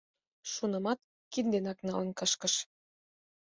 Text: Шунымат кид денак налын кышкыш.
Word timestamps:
Шунымат 0.51 0.99
кид 1.31 1.45
денак 1.53 1.79
налын 1.87 2.09
кышкыш. 2.19 2.53